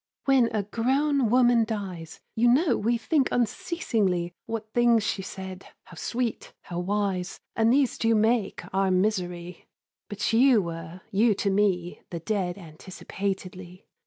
[0.25, 5.95] When a grown woman dies, You know we think unceasingly What things she said, how
[5.95, 9.67] sweet, how wise; And these do make our misery.
[10.09, 13.85] But you were (you to me The dead anticipatedly!)